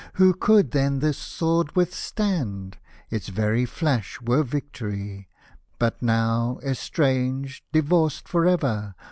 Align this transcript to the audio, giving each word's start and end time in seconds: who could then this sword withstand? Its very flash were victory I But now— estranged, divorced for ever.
who 0.13 0.33
could 0.33 0.71
then 0.71 0.97
this 0.97 1.15
sword 1.19 1.75
withstand? 1.75 2.79
Its 3.11 3.27
very 3.29 3.67
flash 3.67 4.19
were 4.19 4.41
victory 4.41 5.27
I 5.29 5.55
But 5.77 6.01
now— 6.01 6.57
estranged, 6.65 7.65
divorced 7.71 8.27
for 8.27 8.47
ever. 8.47 8.95